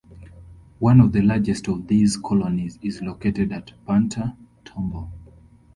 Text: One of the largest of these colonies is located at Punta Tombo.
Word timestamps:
One 0.79 0.99
of 0.99 1.11
the 1.11 1.21
largest 1.21 1.67
of 1.67 1.85
these 1.85 2.17
colonies 2.17 2.79
is 2.81 3.03
located 3.03 3.51
at 3.51 3.71
Punta 3.85 4.35
Tombo. 4.65 5.11